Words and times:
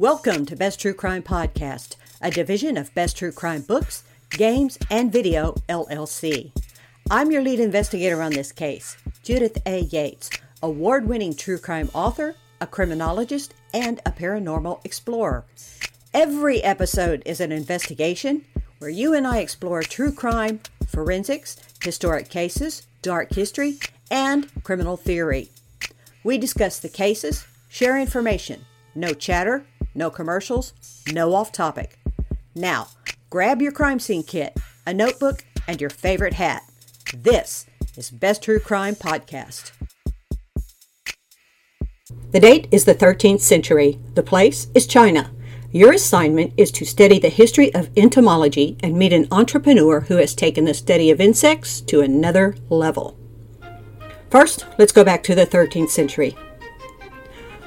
Welcome 0.00 0.46
to 0.46 0.56
Best 0.56 0.80
True 0.80 0.94
Crime 0.94 1.22
Podcast, 1.22 1.96
a 2.22 2.30
division 2.30 2.78
of 2.78 2.94
Best 2.94 3.18
True 3.18 3.32
Crime 3.32 3.60
Books, 3.60 4.02
Games, 4.30 4.78
and 4.90 5.12
Video 5.12 5.52
LLC. 5.68 6.52
I'm 7.10 7.30
your 7.30 7.42
lead 7.42 7.60
investigator 7.60 8.22
on 8.22 8.32
this 8.32 8.50
case, 8.50 8.96
Judith 9.22 9.58
A. 9.66 9.80
Yates, 9.80 10.30
award 10.62 11.06
winning 11.06 11.36
true 11.36 11.58
crime 11.58 11.90
author, 11.92 12.34
a 12.62 12.66
criminologist, 12.66 13.52
and 13.74 14.00
a 14.06 14.10
paranormal 14.10 14.82
explorer. 14.86 15.44
Every 16.14 16.62
episode 16.62 17.22
is 17.26 17.42
an 17.42 17.52
investigation 17.52 18.46
where 18.78 18.88
you 18.88 19.12
and 19.12 19.26
I 19.26 19.40
explore 19.40 19.82
true 19.82 20.12
crime, 20.12 20.60
forensics, 20.88 21.58
historic 21.84 22.30
cases, 22.30 22.86
dark 23.02 23.34
history, 23.34 23.78
and 24.10 24.48
criminal 24.64 24.96
theory. 24.96 25.50
We 26.24 26.38
discuss 26.38 26.78
the 26.78 26.88
cases, 26.88 27.46
share 27.68 27.98
information, 27.98 28.64
no 28.94 29.12
chatter, 29.12 29.66
no 29.94 30.10
commercials, 30.10 30.72
no 31.12 31.34
off 31.34 31.52
topic. 31.52 31.98
Now, 32.54 32.88
grab 33.28 33.62
your 33.62 33.72
crime 33.72 34.00
scene 34.00 34.22
kit, 34.22 34.56
a 34.86 34.94
notebook, 34.94 35.44
and 35.66 35.80
your 35.80 35.90
favorite 35.90 36.34
hat. 36.34 36.62
This 37.14 37.66
is 37.96 38.10
Best 38.10 38.42
True 38.42 38.60
Crime 38.60 38.94
Podcast. 38.94 39.72
The 42.32 42.40
date 42.40 42.68
is 42.70 42.84
the 42.84 42.94
13th 42.94 43.40
century. 43.40 43.98
The 44.14 44.22
place 44.22 44.68
is 44.74 44.86
China. 44.86 45.30
Your 45.72 45.92
assignment 45.92 46.52
is 46.56 46.72
to 46.72 46.84
study 46.84 47.18
the 47.18 47.28
history 47.28 47.72
of 47.74 47.90
entomology 47.96 48.76
and 48.82 48.96
meet 48.96 49.12
an 49.12 49.28
entrepreneur 49.30 50.00
who 50.00 50.16
has 50.16 50.34
taken 50.34 50.64
the 50.64 50.74
study 50.74 51.10
of 51.10 51.20
insects 51.20 51.80
to 51.82 52.00
another 52.00 52.56
level. 52.68 53.16
First, 54.30 54.66
let's 54.78 54.92
go 54.92 55.04
back 55.04 55.22
to 55.24 55.34
the 55.34 55.46
13th 55.46 55.90
century. 55.90 56.36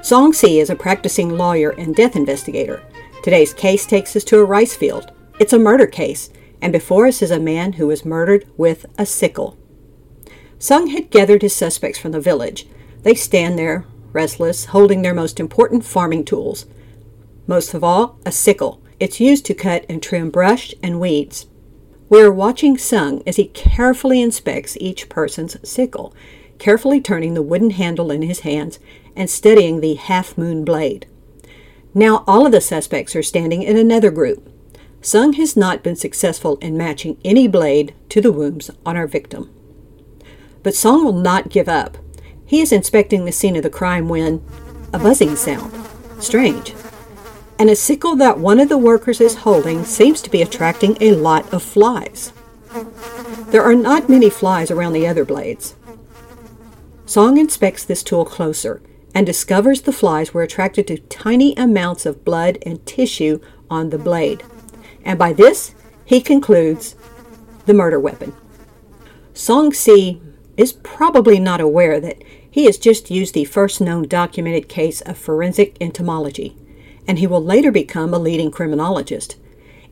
Song 0.04 0.34
Si 0.34 0.60
is 0.60 0.70
a 0.70 0.76
practicing 0.76 1.30
lawyer 1.30 1.70
and 1.70 1.96
death 1.96 2.18
investigator. 2.18 2.84
Today's 3.24 3.54
case 3.54 3.86
takes 3.86 4.14
us 4.18 4.26
to 4.26 4.38
a 4.38 4.44
rice 4.44 4.76
field. 4.76 5.14
It's 5.40 5.54
a 5.54 5.58
murder 5.58 5.88
case, 5.88 6.30
and 6.62 6.74
before 6.74 7.08
us 7.08 7.22
is 7.22 7.32
a 7.32 7.40
man 7.40 7.72
who 7.74 7.88
was 7.88 8.04
murdered 8.04 8.46
with 8.58 8.86
a 8.98 9.06
sickle. 9.06 9.58
Sung 10.60 10.88
had 10.88 11.10
gathered 11.10 11.42
his 11.42 11.56
suspects 11.56 11.98
from 11.98 12.12
the 12.12 12.20
village. 12.20 12.68
They 13.04 13.16
stand 13.16 13.58
there, 13.58 13.86
restless, 14.12 14.66
holding 14.66 15.04
their 15.04 15.14
most 15.14 15.40
important 15.40 15.86
farming 15.86 16.26
tools. 16.26 16.66
Most 17.48 17.74
of 17.74 17.82
all, 17.82 18.20
a 18.26 18.32
sickle. 18.34 18.82
It's 19.00 19.22
used 19.22 19.46
to 19.46 19.54
cut 19.54 19.86
and 19.88 20.04
trim 20.04 20.32
brush 20.32 20.76
and 20.84 21.00
weeds. 21.00 21.46
We 22.10 22.22
are 22.22 22.32
watching 22.32 22.78
Sung 22.78 23.24
as 23.26 23.38
he 23.38 23.46
carefully 23.46 24.22
inspects 24.22 24.76
each 24.82 25.08
person's 25.08 25.56
sickle, 25.68 26.14
carefully 26.60 27.00
turning 27.00 27.36
the 27.36 27.42
wooden 27.42 27.70
handle 27.70 28.12
in 28.12 28.22
his 28.22 28.42
hands 28.42 28.80
and 29.16 29.30
studying 29.30 29.80
the 29.82 29.96
half 29.96 30.38
moon 30.38 30.66
blade. 30.66 31.08
Now 31.94 32.24
all 32.28 32.46
of 32.46 32.52
the 32.52 32.62
suspects 32.62 33.16
are 33.16 33.24
standing 33.24 33.62
in 33.62 33.78
another 33.78 34.10
group. 34.10 34.50
Sung 35.02 35.34
has 35.34 35.56
not 35.56 35.84
been 35.84 35.96
successful 35.96 36.58
in 36.62 36.78
matching 36.78 37.18
any 37.26 37.48
blade 37.48 37.94
to 38.10 38.22
the 38.22 38.32
wounds 38.32 38.72
on 38.86 38.96
our 38.96 39.06
victim. 39.06 39.54
But 40.64 40.76
Song 40.76 41.04
will 41.04 41.14
not 41.14 41.50
give 41.50 41.68
up. 41.68 41.98
He 42.46 42.62
is 42.62 42.72
inspecting 42.72 43.26
the 43.26 43.32
scene 43.32 43.56
of 43.56 43.64
the 43.64 43.70
crime 43.70 44.08
when 44.08 44.44
a 44.94 45.00
buzzing 45.00 45.36
sound. 45.36 45.74
Strange. 46.20 46.74
And 47.60 47.70
a 47.70 47.76
sickle 47.76 48.16
that 48.16 48.40
one 48.40 48.60
of 48.60 48.70
the 48.70 48.78
workers 48.78 49.20
is 49.20 49.36
holding 49.36 49.84
seems 49.84 50.22
to 50.22 50.30
be 50.30 50.42
attracting 50.42 50.98
a 51.02 51.16
lot 51.16 51.52
of 51.54 51.62
flies. 51.62 52.32
There 53.48 53.64
are 53.64 53.76
not 53.76 54.10
many 54.10 54.30
flies 54.30 54.72
around 54.72 54.94
the 54.94 55.06
other 55.06 55.26
blades. 55.26 55.76
Song 57.06 57.38
inspects 57.38 57.84
this 57.84 58.02
tool 58.02 58.26
closer 58.26 58.82
and 59.14 59.26
discovers 59.26 59.82
the 59.82 59.94
flies 59.94 60.34
were 60.34 60.42
attracted 60.42 60.88
to 60.88 60.98
tiny 60.98 61.54
amounts 61.56 62.06
of 62.06 62.26
blood 62.26 62.58
and 62.66 62.86
tissue 62.86 63.40
on 63.70 63.90
the 63.90 63.98
blade. 63.98 64.44
And 65.06 65.20
by 65.20 65.34
this, 65.34 65.76
he 66.06 66.22
concludes 66.22 66.96
the 67.66 67.74
murder 67.74 68.00
weapon. 68.00 68.34
Song 69.34 69.74
Si 69.74 70.22
is 70.58 70.74
probably 70.74 71.40
not 71.40 71.62
aware 71.62 72.00
that 72.00 72.22
he 72.50 72.66
has 72.66 72.78
just 72.78 73.10
used 73.10 73.34
the 73.34 73.46
first 73.46 73.82
known 73.82 74.08
documented 74.08 74.70
case 74.70 75.02
of 75.02 75.18
forensic 75.18 75.76
entomology, 75.82 76.56
and 77.08 77.18
he 77.18 77.28
will 77.28 77.44
later 77.44 77.72
become 77.72 78.14
a 78.14 78.20
leading 78.20 78.52
criminologist. 78.52 79.38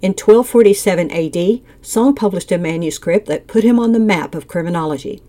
In 0.02 0.12
1247 0.12 1.12
AD, 1.12 1.62
Song 1.82 2.16
published 2.16 2.52
a 2.52 2.58
manuscript 2.58 3.28
that 3.28 3.48
put 3.48 3.64
him 3.64 3.80
on 3.80 3.92
the 3.92 4.00
map 4.00 4.36
of 4.36 4.48
criminology. 4.48 5.22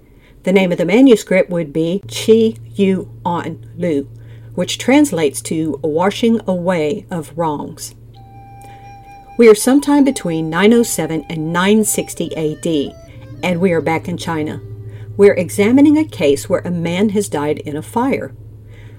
The 0.44 0.52
name 0.52 0.72
of 0.72 0.78
the 0.78 0.84
manuscript 0.84 1.50
would 1.50 1.72
be 1.72 2.02
Chi 2.08 2.54
Yu 2.74 3.08
On 3.24 3.64
Lu, 3.76 4.08
which 4.56 4.76
translates 4.76 5.40
to 5.42 5.78
washing 5.84 6.40
away 6.48 7.06
of 7.12 7.36
wrongs. 7.38 7.94
We 9.38 9.48
are 9.48 9.54
sometime 9.54 10.02
between 10.02 10.50
907 10.50 11.26
and 11.30 11.52
960 11.52 12.36
AD, 12.36 12.94
and 13.44 13.60
we 13.60 13.72
are 13.72 13.80
back 13.80 14.08
in 14.08 14.16
China. 14.16 14.60
We're 15.16 15.34
examining 15.34 15.96
a 15.96 16.04
case 16.04 16.48
where 16.48 16.62
a 16.62 16.72
man 16.72 17.10
has 17.10 17.28
died 17.28 17.58
in 17.58 17.76
a 17.76 17.82
fire. 17.82 18.34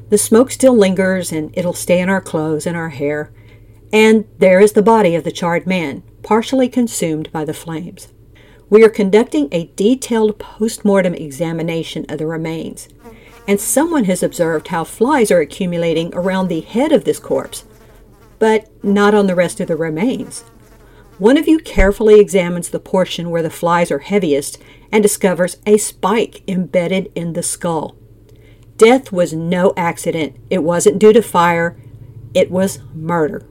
The 0.10 0.18
smoke 0.18 0.50
still 0.50 0.78
lingers 0.78 1.34
and 1.34 1.52
it'll 1.58 1.74
stay 1.74 2.00
in 2.00 2.08
our 2.08 2.22
clothes 2.22 2.66
and 2.66 2.78
our 2.78 2.90
hair. 2.90 3.34
And 3.92 4.26
there 4.38 4.62
is 4.62 4.74
the 4.74 4.82
body 4.82 5.14
of 5.14 5.26
the 5.26 5.32
charred 5.32 5.68
man, 5.68 6.04
partially 6.24 6.70
consumed 6.70 7.32
by 7.34 7.44
the 7.44 7.54
flames. 7.54 8.13
We 8.70 8.84
are 8.84 8.90
conducting 8.90 9.50
a 9.52 9.72
detailed 9.76 10.40
post-mortem 10.40 11.14
examination 11.14 12.06
of 12.10 12.18
the 12.18 12.26
remains, 12.26 12.88
and 13.48 13.60
someone 13.60 14.06
has 14.06 14.24
observed 14.24 14.70
how 14.70 14.84
flies 14.84 15.32
are 15.32 15.40
accumulating 15.40 16.14
around 16.14 16.48
the 16.48 16.62
head 16.62 16.92
of 16.92 17.04
this 17.06 17.20
corpse, 17.20 17.66
but 18.40 18.70
not 18.84 19.14
on 19.14 19.28
the 19.28 19.36
rest 19.36 19.60
of 19.60 19.68
the 19.68 19.76
remains. 19.76 20.42
One 21.20 21.38
of 21.38 21.48
you 21.48 21.60
carefully 21.60 22.20
examines 22.20 22.70
the 22.70 22.80
portion 22.80 23.30
where 23.30 23.44
the 23.44 23.50
flies 23.50 23.92
are 23.92 24.00
heaviest 24.00 24.58
and 24.92 25.04
discovers 25.04 25.58
a 25.66 25.78
spike 25.78 26.42
embedded 26.48 27.12
in 27.14 27.34
the 27.34 27.44
skull. 27.44 27.96
Death 28.78 29.12
was 29.12 29.34
no 29.34 29.74
accident. 29.78 30.36
It 30.50 30.64
wasn't 30.64 31.00
due 31.00 31.14
to 31.14 31.22
fire. 31.22 31.78
It 32.34 32.50
was 32.50 32.80
murder. 32.96 33.46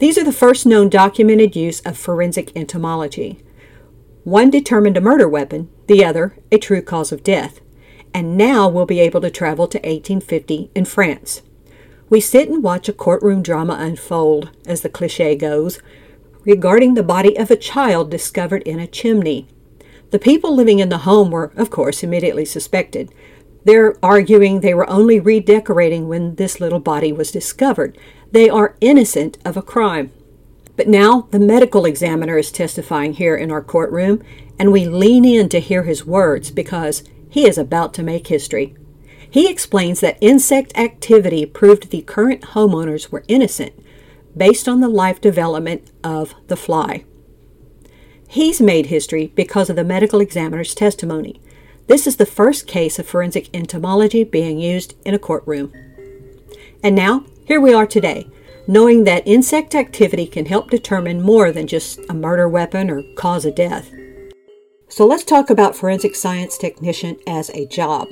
These 0.00 0.18
are 0.18 0.24
the 0.24 0.32
first 0.32 0.66
known 0.66 0.88
documented 0.88 1.54
use 1.54 1.80
of 1.82 1.96
forensic 1.96 2.50
entomology. 2.56 3.38
One 4.24 4.50
determined 4.50 4.96
a 4.96 5.00
murder 5.00 5.28
weapon, 5.28 5.68
the 5.88 6.04
other 6.04 6.36
a 6.52 6.58
true 6.58 6.80
cause 6.82 7.10
of 7.10 7.24
death. 7.24 7.60
And 8.14 8.36
now 8.36 8.68
we'll 8.68 8.86
be 8.86 9.00
able 9.00 9.20
to 9.22 9.30
travel 9.30 9.66
to 9.68 9.78
1850 9.78 10.70
in 10.74 10.84
France. 10.84 11.42
We 12.08 12.20
sit 12.20 12.48
and 12.48 12.62
watch 12.62 12.88
a 12.88 12.92
courtroom 12.92 13.42
drama 13.42 13.76
unfold, 13.80 14.50
as 14.66 14.82
the 14.82 14.88
cliche 14.88 15.34
goes, 15.34 15.80
regarding 16.44 16.94
the 16.94 17.02
body 17.02 17.36
of 17.36 17.50
a 17.50 17.56
child 17.56 18.10
discovered 18.10 18.62
in 18.62 18.78
a 18.78 18.86
chimney. 18.86 19.48
The 20.10 20.18
people 20.18 20.54
living 20.54 20.78
in 20.78 20.88
the 20.88 20.98
home 20.98 21.30
were, 21.30 21.52
of 21.56 21.70
course, 21.70 22.02
immediately 22.02 22.44
suspected. 22.44 23.12
They're 23.64 23.96
arguing 24.04 24.60
they 24.60 24.74
were 24.74 24.88
only 24.90 25.18
redecorating 25.18 26.06
when 26.06 26.34
this 26.34 26.60
little 26.60 26.80
body 26.80 27.12
was 27.12 27.32
discovered. 27.32 27.96
They 28.30 28.48
are 28.48 28.76
innocent 28.80 29.38
of 29.44 29.56
a 29.56 29.62
crime. 29.62 30.12
But 30.76 30.88
now 30.88 31.28
the 31.30 31.38
medical 31.38 31.84
examiner 31.84 32.38
is 32.38 32.50
testifying 32.50 33.14
here 33.14 33.36
in 33.36 33.50
our 33.50 33.62
courtroom, 33.62 34.22
and 34.58 34.72
we 34.72 34.86
lean 34.86 35.24
in 35.24 35.48
to 35.50 35.60
hear 35.60 35.82
his 35.82 36.06
words 36.06 36.50
because 36.50 37.02
he 37.28 37.46
is 37.46 37.58
about 37.58 37.94
to 37.94 38.02
make 38.02 38.28
history. 38.28 38.74
He 39.28 39.48
explains 39.48 40.00
that 40.00 40.18
insect 40.20 40.76
activity 40.76 41.46
proved 41.46 41.90
the 41.90 42.02
current 42.02 42.42
homeowners 42.42 43.10
were 43.10 43.24
innocent 43.28 43.72
based 44.36 44.68
on 44.68 44.80
the 44.80 44.88
life 44.88 45.20
development 45.20 45.90
of 46.04 46.34
the 46.48 46.56
fly. 46.56 47.04
He's 48.28 48.60
made 48.60 48.86
history 48.86 49.32
because 49.34 49.68
of 49.68 49.76
the 49.76 49.84
medical 49.84 50.20
examiner's 50.20 50.74
testimony. 50.74 51.40
This 51.86 52.06
is 52.06 52.16
the 52.16 52.26
first 52.26 52.66
case 52.66 52.98
of 52.98 53.06
forensic 53.06 53.48
entomology 53.54 54.24
being 54.24 54.58
used 54.58 54.94
in 55.04 55.12
a 55.12 55.18
courtroom. 55.18 55.72
And 56.82 56.94
now, 56.94 57.24
here 57.44 57.60
we 57.60 57.74
are 57.74 57.86
today, 57.86 58.26
knowing 58.66 59.04
that 59.04 59.26
insect 59.26 59.74
activity 59.74 60.26
can 60.26 60.46
help 60.46 60.70
determine 60.70 61.20
more 61.20 61.52
than 61.52 61.66
just 61.66 61.98
a 62.08 62.14
murder 62.14 62.48
weapon 62.48 62.90
or 62.90 63.02
cause 63.16 63.44
of 63.44 63.54
death. 63.54 63.90
So 64.92 65.06
let's 65.06 65.24
talk 65.24 65.48
about 65.48 65.74
forensic 65.74 66.14
science 66.14 66.58
technician 66.58 67.16
as 67.26 67.48
a 67.50 67.64
job. 67.64 68.08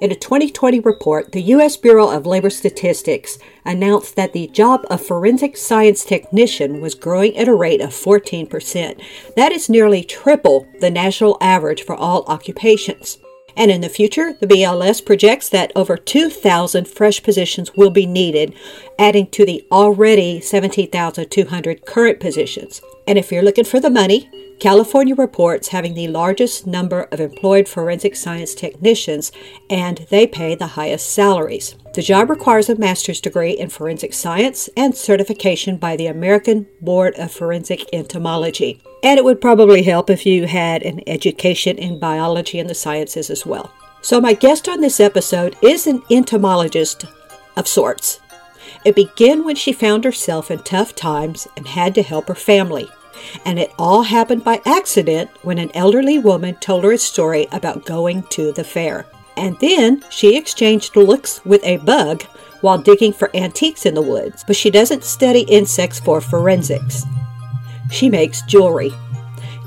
In 0.00 0.10
a 0.10 0.16
2020 0.16 0.80
report, 0.80 1.30
the 1.30 1.42
U.S. 1.42 1.76
Bureau 1.76 2.10
of 2.10 2.26
Labor 2.26 2.50
Statistics 2.50 3.38
announced 3.64 4.16
that 4.16 4.32
the 4.32 4.48
job 4.48 4.84
of 4.90 5.00
forensic 5.00 5.56
science 5.56 6.04
technician 6.04 6.80
was 6.80 6.96
growing 6.96 7.36
at 7.36 7.46
a 7.46 7.54
rate 7.54 7.80
of 7.80 7.90
14%. 7.90 9.00
That 9.36 9.52
is 9.52 9.68
nearly 9.68 10.02
triple 10.02 10.66
the 10.80 10.90
national 10.90 11.38
average 11.40 11.84
for 11.84 11.94
all 11.94 12.24
occupations. 12.24 13.18
And 13.56 13.70
in 13.70 13.80
the 13.80 13.88
future, 13.88 14.32
the 14.32 14.48
BLS 14.48 15.04
projects 15.04 15.48
that 15.50 15.70
over 15.76 15.96
2,000 15.96 16.88
fresh 16.88 17.22
positions 17.22 17.74
will 17.76 17.90
be 17.90 18.06
needed 18.06 18.54
adding 18.98 19.28
to 19.30 19.44
the 19.44 19.66
already 19.70 20.40
17,200 20.40 21.86
current 21.86 22.20
positions. 22.20 22.80
And 23.06 23.18
if 23.18 23.30
you're 23.30 23.42
looking 23.42 23.64
for 23.64 23.80
the 23.80 23.90
money, 23.90 24.30
California 24.60 25.14
reports 25.14 25.68
having 25.68 25.94
the 25.94 26.08
largest 26.08 26.66
number 26.66 27.02
of 27.10 27.20
employed 27.20 27.68
forensic 27.68 28.16
science 28.16 28.54
technicians, 28.54 29.32
and 29.68 30.06
they 30.10 30.26
pay 30.26 30.54
the 30.54 30.68
highest 30.68 31.10
salaries. 31.10 31.74
The 31.94 32.02
job 32.02 32.30
requires 32.30 32.68
a 32.68 32.76
master's 32.76 33.20
degree 33.20 33.52
in 33.52 33.68
forensic 33.68 34.14
science 34.14 34.70
and 34.76 34.96
certification 34.96 35.76
by 35.76 35.96
the 35.96 36.06
American 36.06 36.66
Board 36.80 37.14
of 37.18 37.32
Forensic 37.32 37.88
Entomology. 37.92 38.80
And 39.02 39.18
it 39.18 39.24
would 39.24 39.40
probably 39.40 39.82
help 39.82 40.08
if 40.08 40.24
you 40.24 40.46
had 40.46 40.82
an 40.82 41.00
education 41.06 41.76
in 41.76 41.98
biology 41.98 42.58
and 42.58 42.70
the 42.70 42.74
sciences 42.74 43.30
as 43.30 43.44
well. 43.44 43.72
So, 44.00 44.20
my 44.20 44.34
guest 44.34 44.68
on 44.68 44.80
this 44.80 45.00
episode 45.00 45.56
is 45.62 45.86
an 45.86 46.02
entomologist 46.10 47.04
of 47.56 47.68
sorts. 47.68 48.20
It 48.84 48.94
began 48.94 49.44
when 49.44 49.56
she 49.56 49.72
found 49.72 50.04
herself 50.04 50.50
in 50.50 50.60
tough 50.60 50.94
times 50.94 51.48
and 51.56 51.66
had 51.66 51.94
to 51.94 52.02
help 52.02 52.28
her 52.28 52.34
family. 52.34 52.88
And 53.44 53.58
it 53.58 53.72
all 53.78 54.02
happened 54.02 54.44
by 54.44 54.60
accident 54.66 55.30
when 55.42 55.58
an 55.58 55.70
elderly 55.74 56.18
woman 56.18 56.56
told 56.56 56.84
her 56.84 56.92
a 56.92 56.98
story 56.98 57.46
about 57.52 57.86
going 57.86 58.24
to 58.30 58.52
the 58.52 58.64
fair. 58.64 59.06
And 59.36 59.58
then 59.60 60.04
she 60.10 60.36
exchanged 60.36 60.96
looks 60.96 61.44
with 61.44 61.64
a 61.64 61.78
bug 61.78 62.22
while 62.60 62.78
digging 62.78 63.12
for 63.12 63.34
antiques 63.36 63.84
in 63.84 63.94
the 63.94 64.02
woods, 64.02 64.44
but 64.46 64.56
she 64.56 64.70
doesn't 64.70 65.04
study 65.04 65.42
insects 65.42 66.00
for 66.00 66.20
forensics. 66.20 67.04
She 67.90 68.08
makes 68.08 68.42
jewelry. 68.42 68.90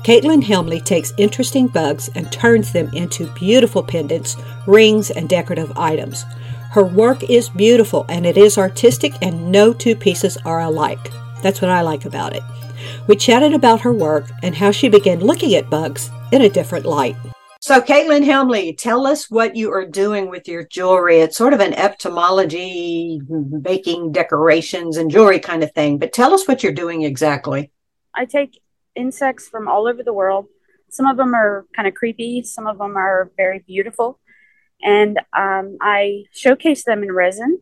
Caitlin 0.04 0.42
Helmley 0.42 0.80
takes 0.80 1.12
interesting 1.18 1.68
bugs 1.68 2.08
and 2.14 2.30
turns 2.32 2.72
them 2.72 2.88
into 2.94 3.32
beautiful 3.34 3.82
pendants, 3.82 4.36
rings, 4.66 5.10
and 5.10 5.28
decorative 5.28 5.72
items. 5.76 6.24
Her 6.70 6.84
work 6.84 7.22
is 7.30 7.48
beautiful 7.48 8.04
and 8.10 8.26
it 8.26 8.36
is 8.36 8.58
artistic, 8.58 9.14
and 9.22 9.50
no 9.50 9.72
two 9.72 9.96
pieces 9.96 10.36
are 10.44 10.60
alike. 10.60 11.10
That's 11.42 11.62
what 11.62 11.70
I 11.70 11.80
like 11.80 12.04
about 12.04 12.36
it. 12.36 12.42
We 13.06 13.16
chatted 13.16 13.54
about 13.54 13.80
her 13.80 13.92
work 13.92 14.26
and 14.42 14.54
how 14.54 14.70
she 14.70 14.90
began 14.90 15.20
looking 15.20 15.54
at 15.54 15.70
bugs 15.70 16.10
in 16.30 16.42
a 16.42 16.48
different 16.48 16.84
light. 16.84 17.16
So, 17.60 17.80
Caitlin 17.80 18.24
Helmley, 18.24 18.74
tell 18.74 19.06
us 19.06 19.30
what 19.30 19.56
you 19.56 19.72
are 19.72 19.86
doing 19.86 20.28
with 20.28 20.46
your 20.46 20.64
jewelry. 20.64 21.20
It's 21.20 21.38
sort 21.38 21.54
of 21.54 21.60
an 21.60 21.72
entomology, 21.72 23.20
making 23.28 24.12
decorations 24.12 24.98
and 24.98 25.10
jewelry 25.10 25.40
kind 25.40 25.62
of 25.62 25.72
thing, 25.72 25.98
but 25.98 26.12
tell 26.12 26.34
us 26.34 26.46
what 26.46 26.62
you're 26.62 26.72
doing 26.72 27.02
exactly. 27.02 27.72
I 28.14 28.26
take 28.26 28.60
insects 28.94 29.48
from 29.48 29.68
all 29.68 29.88
over 29.88 30.02
the 30.02 30.12
world. 30.12 30.46
Some 30.90 31.06
of 31.06 31.16
them 31.16 31.34
are 31.34 31.66
kind 31.74 31.88
of 31.88 31.94
creepy, 31.94 32.42
some 32.42 32.66
of 32.66 32.76
them 32.76 32.96
are 32.96 33.32
very 33.38 33.60
beautiful 33.66 34.20
and 34.82 35.18
um, 35.36 35.78
I 35.80 36.24
showcase 36.32 36.84
them 36.84 37.02
in 37.02 37.12
resin. 37.12 37.60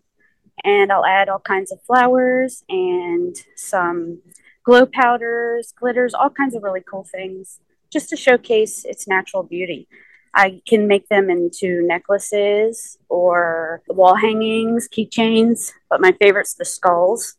And 0.65 0.91
I'll 0.91 1.05
add 1.05 1.29
all 1.29 1.39
kinds 1.39 1.71
of 1.71 1.83
flowers 1.83 2.65
and 2.69 3.37
some 3.57 4.23
glow 4.65 4.87
powders, 4.87 5.73
glitters, 5.79 6.15
all 6.15 6.31
kinds 6.31 6.55
of 6.55 6.63
really 6.63 6.81
cool 6.81 7.05
things 7.05 7.61
just 7.93 8.09
to 8.09 8.17
showcase 8.17 8.85
its 8.85 9.07
natural 9.07 9.43
beauty. 9.43 9.87
I 10.35 10.61
can 10.67 10.87
make 10.87 11.09
them 11.09 11.31
into 11.31 11.87
necklaces 11.87 12.99
or 13.09 13.83
wall 13.89 14.15
hangings, 14.15 14.89
keychains, 14.89 15.73
but 15.89 16.01
my 16.01 16.13
favorite's 16.13 16.55
the 16.55 16.65
skulls, 16.65 17.37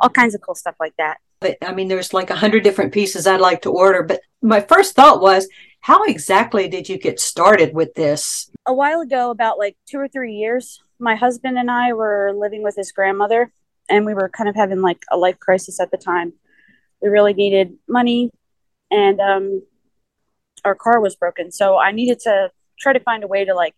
all 0.00 0.10
kinds 0.10 0.34
of 0.34 0.40
cool 0.40 0.54
stuff 0.54 0.74
like 0.78 0.94
that. 0.98 1.18
But 1.40 1.58
I 1.62 1.72
mean, 1.72 1.88
there's 1.88 2.12
like 2.12 2.30
a 2.30 2.36
hundred 2.36 2.64
different 2.64 2.92
pieces 2.92 3.26
I'd 3.26 3.40
like 3.40 3.62
to 3.62 3.70
order. 3.70 4.02
But 4.02 4.20
my 4.42 4.60
first 4.60 4.94
thought 4.94 5.20
was, 5.20 5.48
how 5.80 6.04
exactly 6.04 6.68
did 6.68 6.88
you 6.88 6.98
get 6.98 7.20
started 7.20 7.74
with 7.74 7.94
this? 7.94 8.50
A 8.66 8.72
while 8.72 9.00
ago, 9.00 9.30
about 9.30 9.58
like 9.58 9.76
two 9.86 9.98
or 9.98 10.08
three 10.08 10.34
years, 10.34 10.82
my 10.98 11.16
husband 11.16 11.58
and 11.58 11.70
I 11.70 11.92
were 11.92 12.32
living 12.34 12.62
with 12.62 12.76
his 12.76 12.92
grandmother, 12.92 13.52
and 13.90 14.06
we 14.06 14.14
were 14.14 14.30
kind 14.30 14.48
of 14.48 14.54
having 14.54 14.80
like 14.80 15.04
a 15.10 15.18
life 15.18 15.38
crisis 15.38 15.80
at 15.80 15.90
the 15.90 15.98
time. 15.98 16.32
We 17.02 17.08
really 17.10 17.34
needed 17.34 17.74
money, 17.86 18.30
and 18.90 19.20
um, 19.20 19.62
our 20.64 20.74
car 20.74 21.00
was 21.00 21.14
broken. 21.14 21.52
So 21.52 21.76
I 21.76 21.92
needed 21.92 22.20
to 22.20 22.50
try 22.78 22.94
to 22.94 23.00
find 23.00 23.22
a 23.22 23.28
way 23.28 23.44
to 23.44 23.54
like 23.54 23.74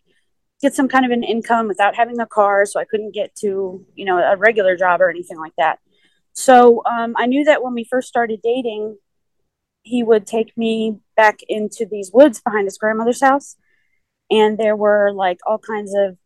get 0.61 0.73
some 0.73 0.87
kind 0.87 1.05
of 1.05 1.11
an 1.11 1.23
income 1.23 1.67
without 1.67 1.95
having 1.95 2.19
a 2.19 2.25
car. 2.25 2.65
So 2.65 2.79
I 2.79 2.85
couldn't 2.85 3.13
get 3.13 3.35
to, 3.41 3.85
you 3.93 4.05
know, 4.05 4.17
a 4.17 4.37
regular 4.37 4.77
job 4.77 5.01
or 5.01 5.09
anything 5.09 5.37
like 5.37 5.53
that. 5.57 5.79
So 6.33 6.81
um, 6.85 7.13
I 7.17 7.25
knew 7.25 7.43
that 7.45 7.63
when 7.63 7.73
we 7.73 7.83
first 7.83 8.07
started 8.07 8.41
dating, 8.41 8.97
he 9.83 10.03
would 10.03 10.25
take 10.25 10.57
me 10.57 10.99
back 11.15 11.39
into 11.47 11.85
these 11.85 12.11
woods 12.13 12.41
behind 12.41 12.65
his 12.65 12.77
grandmother's 12.77 13.21
house. 13.21 13.57
And 14.29 14.57
there 14.57 14.75
were 14.75 15.11
like 15.13 15.39
all 15.45 15.59
kinds 15.59 15.93
of 15.95 16.17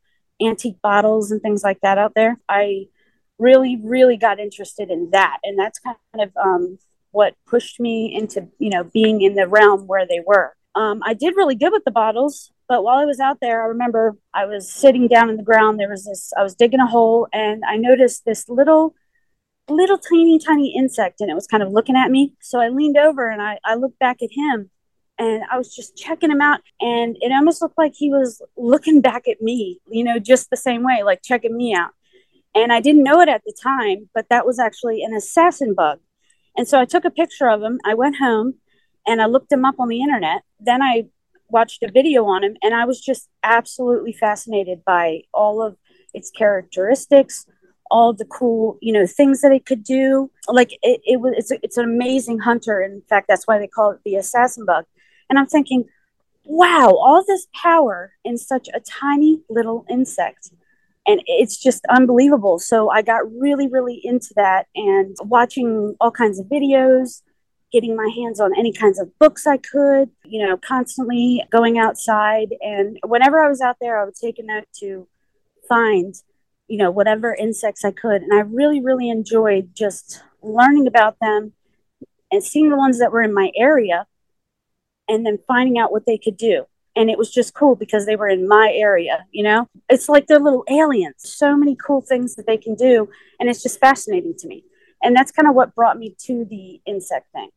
antique 0.41 0.81
bottles 0.81 1.31
and 1.31 1.41
things 1.41 1.63
like 1.63 1.79
that 1.81 1.97
out 1.97 2.13
there. 2.15 2.39
I 2.49 2.87
really, 3.37 3.79
really 3.83 4.17
got 4.17 4.39
interested 4.39 4.89
in 4.89 5.09
that. 5.11 5.37
And 5.43 5.57
that's 5.57 5.79
kind 5.79 5.97
of 6.19 6.31
um, 6.37 6.79
what 7.11 7.35
pushed 7.47 7.79
me 7.79 8.13
into, 8.13 8.47
you 8.59 8.69
know, 8.69 8.83
being 8.83 9.21
in 9.21 9.35
the 9.35 9.47
realm 9.47 9.87
where 9.87 10.07
they 10.07 10.21
were. 10.25 10.53
Um, 10.73 11.01
I 11.05 11.13
did 11.13 11.35
really 11.35 11.55
good 11.55 11.73
with 11.73 11.83
the 11.83 11.91
bottles, 11.91 12.51
but 12.69 12.83
while 12.83 12.97
I 12.97 13.05
was 13.05 13.19
out 13.19 13.39
there, 13.41 13.61
I 13.63 13.67
remember 13.67 14.15
I 14.33 14.45
was 14.45 14.71
sitting 14.71 15.07
down 15.07 15.29
in 15.29 15.35
the 15.35 15.43
ground. 15.43 15.79
There 15.79 15.89
was 15.89 16.05
this, 16.05 16.31
I 16.37 16.43
was 16.43 16.55
digging 16.55 16.79
a 16.79 16.87
hole 16.87 17.27
and 17.33 17.63
I 17.67 17.75
noticed 17.75 18.25
this 18.25 18.47
little 18.47 18.95
little 19.69 19.97
tiny, 19.97 20.37
tiny 20.37 20.75
insect 20.75 21.21
and 21.21 21.29
it 21.29 21.33
was 21.33 21.47
kind 21.47 21.63
of 21.63 21.71
looking 21.71 21.95
at 21.95 22.11
me. 22.11 22.33
So 22.41 22.59
I 22.59 22.69
leaned 22.69 22.97
over 22.97 23.29
and 23.29 23.41
I, 23.41 23.59
I 23.63 23.75
looked 23.75 23.99
back 23.99 24.21
at 24.21 24.29
him 24.31 24.69
and 25.21 25.43
I 25.51 25.57
was 25.57 25.73
just 25.73 25.95
checking 25.95 26.31
him 26.31 26.41
out. 26.41 26.61
And 26.79 27.15
it 27.21 27.31
almost 27.31 27.61
looked 27.61 27.77
like 27.77 27.93
he 27.95 28.09
was 28.09 28.41
looking 28.57 29.01
back 29.01 29.27
at 29.27 29.39
me, 29.39 29.79
you 29.87 30.03
know, 30.03 30.17
just 30.17 30.49
the 30.49 30.57
same 30.57 30.83
way, 30.83 31.03
like 31.03 31.21
checking 31.23 31.55
me 31.55 31.75
out. 31.75 31.91
And 32.55 32.73
I 32.73 32.81
didn't 32.81 33.03
know 33.03 33.21
it 33.21 33.29
at 33.29 33.43
the 33.45 33.55
time, 33.61 34.09
but 34.15 34.25
that 34.29 34.47
was 34.47 34.57
actually 34.57 35.03
an 35.03 35.13
assassin 35.13 35.75
bug. 35.75 35.99
And 36.57 36.67
so 36.67 36.79
I 36.79 36.85
took 36.85 37.05
a 37.05 37.11
picture 37.11 37.47
of 37.47 37.61
him. 37.61 37.79
I 37.85 37.93
went 37.93 38.17
home 38.17 38.55
and 39.05 39.21
I 39.21 39.27
looked 39.27 39.51
him 39.51 39.63
up 39.63 39.75
on 39.79 39.89
the 39.89 40.01
internet. 40.01 40.41
Then 40.59 40.81
I 40.81 41.05
watched 41.49 41.83
a 41.83 41.91
video 41.91 42.25
on 42.25 42.43
him 42.43 42.57
and 42.63 42.73
I 42.73 42.85
was 42.85 42.99
just 42.99 43.29
absolutely 43.43 44.13
fascinated 44.13 44.83
by 44.83 45.21
all 45.35 45.61
of 45.61 45.77
its 46.15 46.31
characteristics, 46.31 47.45
all 47.91 48.11
the 48.11 48.25
cool, 48.25 48.79
you 48.81 48.91
know, 48.91 49.05
things 49.05 49.41
that 49.41 49.51
it 49.51 49.67
could 49.67 49.83
do. 49.83 50.31
Like 50.47 50.71
it, 50.81 51.01
it 51.05 51.21
was, 51.21 51.35
it's, 51.37 51.51
it's 51.61 51.77
an 51.77 51.85
amazing 51.85 52.39
hunter. 52.39 52.81
In 52.81 53.03
fact, 53.07 53.27
that's 53.29 53.45
why 53.45 53.59
they 53.59 53.67
call 53.67 53.91
it 53.91 53.99
the 54.03 54.15
assassin 54.15 54.65
bug. 54.65 54.85
And 55.31 55.39
I'm 55.39 55.47
thinking, 55.47 55.85
wow, 56.43 56.89
all 56.89 57.23
this 57.25 57.47
power 57.55 58.13
in 58.25 58.37
such 58.37 58.67
a 58.73 58.81
tiny 58.81 59.41
little 59.49 59.85
insect. 59.89 60.51
And 61.07 61.23
it's 61.25 61.57
just 61.57 61.83
unbelievable. 61.89 62.59
So 62.59 62.89
I 62.89 63.01
got 63.01 63.31
really, 63.31 63.67
really 63.67 64.01
into 64.03 64.33
that 64.35 64.67
and 64.75 65.15
watching 65.23 65.95
all 66.01 66.11
kinds 66.11 66.37
of 66.37 66.47
videos, 66.47 67.21
getting 67.71 67.95
my 67.95 68.11
hands 68.13 68.39
on 68.41 68.51
any 68.59 68.73
kinds 68.73 68.99
of 68.99 69.17
books 69.17 69.47
I 69.47 69.57
could, 69.57 70.09
you 70.25 70.45
know, 70.45 70.57
constantly 70.57 71.41
going 71.49 71.79
outside. 71.79 72.53
And 72.59 72.99
whenever 73.03 73.41
I 73.41 73.47
was 73.47 73.61
out 73.61 73.77
there, 73.79 73.99
I 73.99 74.03
would 74.03 74.15
take 74.15 74.37
a 74.37 74.43
note 74.43 74.67
to 74.81 75.07
find 75.67 76.13
you 76.71 76.77
know, 76.77 76.89
whatever 76.89 77.35
insects 77.35 77.83
I 77.83 77.91
could. 77.91 78.21
And 78.21 78.33
I 78.33 78.39
really, 78.39 78.79
really 78.79 79.09
enjoyed 79.09 79.71
just 79.75 80.23
learning 80.41 80.87
about 80.87 81.17
them 81.19 81.51
and 82.31 82.41
seeing 82.41 82.69
the 82.69 82.77
ones 82.77 82.97
that 82.99 83.11
were 83.11 83.21
in 83.21 83.33
my 83.33 83.51
area 83.57 84.07
and 85.11 85.25
then 85.25 85.37
finding 85.47 85.77
out 85.77 85.91
what 85.91 86.05
they 86.05 86.17
could 86.17 86.37
do. 86.37 86.65
And 86.95 87.09
it 87.09 87.17
was 87.17 87.31
just 87.31 87.53
cool 87.53 87.75
because 87.75 88.05
they 88.05 88.15
were 88.15 88.27
in 88.27 88.47
my 88.47 88.71
area, 88.73 89.25
you 89.31 89.43
know? 89.43 89.67
It's 89.89 90.09
like 90.09 90.27
they're 90.27 90.39
little 90.39 90.65
aliens. 90.69 91.15
So 91.17 91.55
many 91.55 91.75
cool 91.75 92.01
things 92.01 92.35
that 92.35 92.47
they 92.47 92.57
can 92.57 92.75
do. 92.75 93.09
And 93.39 93.49
it's 93.49 93.61
just 93.61 93.79
fascinating 93.79 94.35
to 94.39 94.47
me. 94.47 94.63
And 95.03 95.15
that's 95.15 95.31
kind 95.31 95.47
of 95.47 95.55
what 95.55 95.75
brought 95.75 95.97
me 95.97 96.15
to 96.25 96.45
the 96.45 96.81
insect 96.85 97.27
thing. 97.33 97.49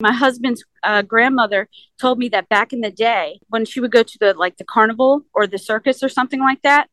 My 0.00 0.12
husband's 0.12 0.64
uh, 0.82 1.02
grandmother 1.02 1.68
told 2.00 2.18
me 2.18 2.28
that 2.30 2.48
back 2.48 2.72
in 2.72 2.80
the 2.80 2.90
day, 2.90 3.40
when 3.48 3.64
she 3.64 3.80
would 3.80 3.92
go 3.92 4.02
to 4.02 4.18
the 4.18 4.34
like 4.34 4.56
the 4.56 4.64
carnival 4.64 5.22
or 5.34 5.46
the 5.46 5.58
circus 5.58 6.02
or 6.02 6.08
something 6.08 6.40
like 6.40 6.62
that, 6.62 6.88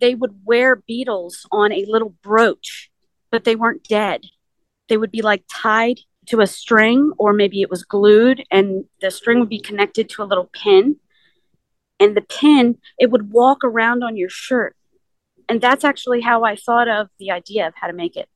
they 0.00 0.14
would 0.14 0.40
wear 0.44 0.76
beetles 0.76 1.46
on 1.50 1.72
a 1.72 1.84
little 1.86 2.14
brooch, 2.22 2.90
but 3.30 3.44
they 3.44 3.56
weren't 3.56 3.84
dead. 3.84 4.22
They 4.88 4.96
would 4.96 5.10
be 5.10 5.22
like 5.22 5.44
tied 5.50 6.00
to 6.32 6.40
a 6.40 6.46
string, 6.46 7.12
or 7.18 7.34
maybe 7.34 7.60
it 7.60 7.68
was 7.68 7.84
glued, 7.84 8.42
and 8.50 8.86
the 9.02 9.10
string 9.10 9.38
would 9.38 9.50
be 9.50 9.60
connected 9.60 10.08
to 10.08 10.22
a 10.22 10.24
little 10.24 10.48
pin. 10.50 10.96
And 12.00 12.16
the 12.16 12.22
pin, 12.22 12.78
it 12.98 13.10
would 13.10 13.32
walk 13.32 13.58
around 13.62 14.02
on 14.02 14.16
your 14.16 14.30
shirt. 14.30 14.74
And 15.46 15.60
that's 15.60 15.84
actually 15.84 16.22
how 16.22 16.42
I 16.42 16.56
thought 16.56 16.88
of 16.88 17.08
the 17.18 17.30
idea 17.30 17.66
of 17.66 17.74
how 17.76 17.86
to 17.86 17.92
make 17.92 18.16
it. 18.16 18.30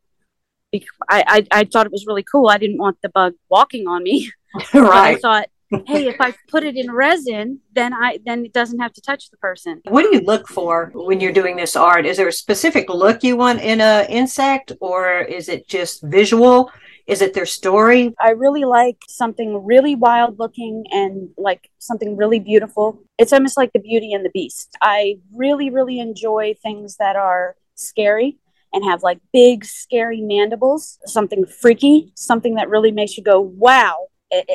I, 1.08 1.24
I, 1.26 1.46
I 1.50 1.64
thought 1.64 1.86
it 1.86 1.92
was 1.92 2.04
really 2.06 2.22
cool. 2.22 2.48
I 2.50 2.58
didn't 2.58 2.76
want 2.76 2.98
the 3.00 3.08
bug 3.08 3.32
walking 3.48 3.88
on 3.88 4.02
me. 4.02 4.30
right. 4.74 5.16
I 5.16 5.18
thought 5.18 5.48
hey, 5.86 6.06
if 6.06 6.16
I 6.20 6.34
put 6.48 6.64
it 6.64 6.76
in 6.76 6.90
resin, 6.90 7.60
then 7.72 7.92
I 7.92 8.18
then 8.24 8.44
it 8.44 8.52
doesn't 8.52 8.78
have 8.78 8.92
to 8.94 9.00
touch 9.00 9.30
the 9.30 9.36
person. 9.36 9.80
What 9.84 10.02
do 10.02 10.16
you 10.16 10.22
look 10.22 10.48
for 10.48 10.92
when 10.94 11.20
you're 11.20 11.32
doing 11.32 11.56
this 11.56 11.76
art? 11.76 12.06
Is 12.06 12.16
there 12.16 12.28
a 12.28 12.32
specific 12.32 12.88
look 12.88 13.22
you 13.22 13.36
want 13.36 13.60
in 13.60 13.80
a 13.80 14.06
insect, 14.08 14.72
or 14.80 15.20
is 15.20 15.48
it 15.48 15.66
just 15.68 16.02
visual? 16.02 16.70
Is 17.06 17.22
it 17.22 17.34
their 17.34 17.46
story? 17.46 18.14
I 18.18 18.30
really 18.30 18.64
like 18.64 18.98
something 19.06 19.64
really 19.64 19.94
wild 19.94 20.38
looking 20.40 20.84
and 20.90 21.28
like 21.38 21.70
something 21.78 22.16
really 22.16 22.40
beautiful. 22.40 23.02
It's 23.16 23.32
almost 23.32 23.56
like 23.56 23.72
the 23.72 23.78
Beauty 23.78 24.12
and 24.12 24.24
the 24.24 24.30
Beast. 24.30 24.76
I 24.80 25.18
really, 25.32 25.70
really 25.70 26.00
enjoy 26.00 26.54
things 26.60 26.96
that 26.96 27.14
are 27.14 27.54
scary 27.76 28.38
and 28.72 28.84
have 28.84 29.04
like 29.04 29.20
big, 29.32 29.64
scary 29.64 30.20
mandibles, 30.20 30.98
something 31.06 31.46
freaky, 31.46 32.12
something 32.16 32.56
that 32.56 32.68
really 32.68 32.90
makes 32.90 33.16
you 33.16 33.22
go, 33.22 33.40
wow, 33.40 34.08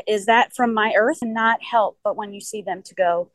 is 0.05 0.25
that 0.25 0.53
from 0.53 0.74
my 0.74 0.93
earth? 0.98 1.20
And 1.22 1.34
not 1.34 1.63
help, 1.63 2.00
but 2.03 2.17
when 2.17 2.34
you 2.34 2.41
see 2.41 2.62
them 2.62 2.81
to 2.84 2.93
go, 2.93 3.31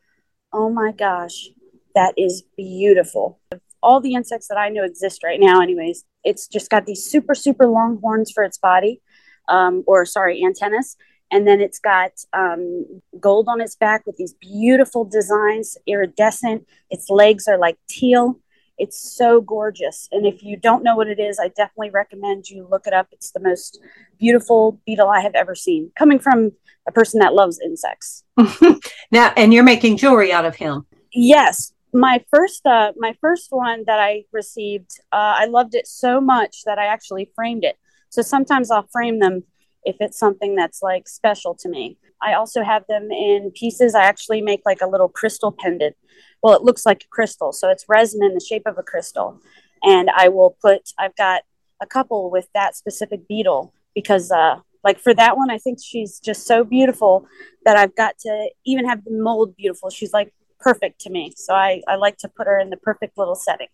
oh 0.53 0.69
my 0.69 0.91
gosh, 0.91 1.49
that 1.95 2.13
is 2.17 2.43
beautiful. 2.55 3.39
All 3.81 3.99
the 3.99 4.13
insects 4.13 4.47
that 4.49 4.57
I 4.57 4.69
know 4.69 4.83
exist 4.83 5.23
right 5.23 5.39
now, 5.39 5.61
anyways, 5.61 6.03
it's 6.23 6.47
just 6.47 6.69
got 6.69 6.85
these 6.85 7.05
super, 7.05 7.33
super 7.33 7.65
long 7.65 7.99
horns 8.01 8.31
for 8.31 8.43
its 8.43 8.57
body, 8.57 9.01
um, 9.47 9.83
or 9.87 10.05
sorry, 10.05 10.43
antennas. 10.43 10.97
And 11.31 11.45
then 11.45 11.59
it's 11.59 11.79
got 11.79 12.11
um, 12.33 13.01
gold 13.19 13.47
on 13.49 13.59
its 13.59 13.75
back 13.75 14.05
with 14.05 14.15
these 14.15 14.33
beautiful 14.33 15.03
designs, 15.03 15.77
iridescent. 15.85 16.65
Its 16.89 17.09
legs 17.09 17.47
are 17.47 17.57
like 17.57 17.77
teal. 17.89 18.39
It's 18.77 18.99
so 19.17 19.41
gorgeous. 19.41 20.07
And 20.11 20.25
if 20.25 20.43
you 20.43 20.55
don't 20.55 20.83
know 20.83 20.95
what 20.95 21.07
it 21.07 21.19
is, 21.19 21.39
I 21.39 21.49
definitely 21.49 21.89
recommend 21.89 22.49
you 22.49 22.67
look 22.69 22.85
it 22.87 22.93
up. 22.93 23.07
It's 23.11 23.31
the 23.31 23.39
most 23.39 23.79
beautiful 24.19 24.79
beetle 24.85 25.09
I 25.09 25.21
have 25.21 25.35
ever 25.35 25.55
seen, 25.55 25.91
coming 25.97 26.19
from 26.19 26.51
a 26.87 26.91
person 26.91 27.19
that 27.19 27.33
loves 27.33 27.59
insects. 27.59 28.23
now, 29.11 29.33
and 29.35 29.53
you're 29.53 29.63
making 29.63 29.97
jewelry 29.97 30.31
out 30.31 30.45
of 30.45 30.55
him. 30.55 30.85
Yes. 31.11 31.73
My 31.93 32.23
first, 32.33 32.65
uh, 32.65 32.91
my 32.97 33.15
first 33.19 33.47
one 33.49 33.83
that 33.87 33.99
I 33.99 34.25
received, 34.31 34.99
uh, 35.11 35.35
I 35.39 35.45
loved 35.45 35.73
it 35.73 35.87
so 35.87 36.21
much 36.21 36.63
that 36.65 36.77
I 36.77 36.85
actually 36.85 37.31
framed 37.35 37.63
it. 37.63 37.77
So 38.09 38.21
sometimes 38.21 38.71
I'll 38.71 38.87
frame 38.91 39.19
them 39.19 39.43
if 39.83 39.97
it's 39.99 40.19
something 40.19 40.55
that's 40.55 40.81
like 40.81 41.07
special 41.07 41.55
to 41.55 41.69
me. 41.69 41.97
I 42.21 42.33
also 42.33 42.63
have 42.63 42.83
them 42.87 43.11
in 43.11 43.51
pieces. 43.55 43.95
I 43.95 44.03
actually 44.03 44.41
make 44.41 44.61
like 44.65 44.81
a 44.81 44.87
little 44.87 45.09
crystal 45.09 45.55
pendant 45.57 45.95
well, 46.41 46.55
it 46.55 46.63
looks 46.63 46.85
like 46.85 47.03
a 47.03 47.07
crystal. 47.07 47.51
So 47.51 47.69
it's 47.69 47.85
resin 47.87 48.23
in 48.23 48.33
the 48.33 48.39
shape 48.39 48.63
of 48.65 48.77
a 48.77 48.83
crystal. 48.83 49.39
And 49.83 50.09
I 50.15 50.29
will 50.29 50.57
put, 50.61 50.89
I've 50.97 51.15
got 51.15 51.43
a 51.81 51.85
couple 51.85 52.31
with 52.31 52.47
that 52.53 52.75
specific 52.75 53.27
beetle 53.27 53.73
because, 53.93 54.31
uh, 54.31 54.59
like 54.83 54.99
for 54.99 55.13
that 55.13 55.37
one, 55.37 55.49
I 55.49 55.57
think 55.57 55.79
she's 55.83 56.19
just 56.19 56.47
so 56.47 56.63
beautiful 56.63 57.27
that 57.65 57.77
I've 57.77 57.95
got 57.95 58.17
to 58.19 58.49
even 58.65 58.87
have 58.87 59.03
the 59.03 59.11
mold 59.11 59.55
beautiful. 59.57 59.89
She's 59.89 60.13
like 60.13 60.33
perfect 60.59 61.01
to 61.01 61.09
me. 61.09 61.33
So 61.35 61.53
I, 61.53 61.81
I 61.87 61.95
like 61.95 62.17
to 62.17 62.29
put 62.29 62.47
her 62.47 62.59
in 62.59 62.69
the 62.69 62.77
perfect 62.77 63.17
little 63.17 63.35
setting. 63.35 63.67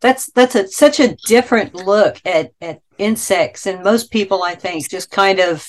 That's 0.00 0.30
that's 0.32 0.54
a, 0.54 0.68
such 0.68 1.00
a 1.00 1.14
different 1.26 1.74
look 1.74 2.20
at, 2.24 2.52
at 2.60 2.80
insects, 2.98 3.66
and 3.66 3.84
most 3.84 4.10
people, 4.10 4.42
I 4.42 4.54
think, 4.54 4.88
just 4.88 5.10
kind 5.10 5.38
of, 5.38 5.68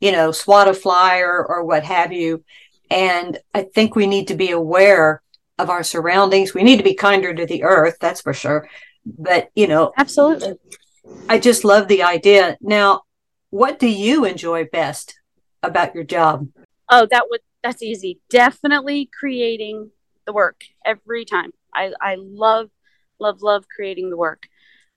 you 0.00 0.12
know, 0.12 0.32
swat 0.32 0.68
a 0.68 0.74
fly 0.74 1.18
or, 1.18 1.44
or 1.44 1.64
what 1.64 1.84
have 1.84 2.12
you. 2.12 2.44
And 2.90 3.38
I 3.54 3.62
think 3.62 3.94
we 3.94 4.06
need 4.06 4.28
to 4.28 4.34
be 4.34 4.50
aware 4.50 5.22
of 5.58 5.70
our 5.70 5.84
surroundings. 5.84 6.54
We 6.54 6.64
need 6.64 6.78
to 6.78 6.82
be 6.84 6.94
kinder 6.94 7.32
to 7.32 7.46
the 7.46 7.62
earth, 7.62 7.96
that's 8.00 8.20
for 8.20 8.34
sure. 8.34 8.68
But, 9.06 9.50
you 9.54 9.68
know, 9.68 9.92
absolutely. 9.96 10.54
I 11.28 11.38
just 11.38 11.64
love 11.64 11.86
the 11.86 12.02
idea. 12.02 12.56
Now, 12.60 13.02
what 13.50 13.78
do 13.78 13.86
you 13.86 14.24
enjoy 14.24 14.64
best 14.64 15.20
about 15.62 15.94
your 15.94 16.04
job? 16.04 16.48
Oh, 16.88 17.06
that 17.10 17.26
would 17.30 17.40
that's 17.62 17.82
easy. 17.82 18.20
Definitely 18.30 19.10
creating 19.18 19.90
the 20.26 20.32
work 20.32 20.62
every 20.84 21.24
time. 21.24 21.52
I, 21.74 21.92
I 22.00 22.16
love, 22.18 22.70
love, 23.20 23.42
love 23.42 23.66
creating 23.74 24.10
the 24.10 24.16
work. 24.16 24.46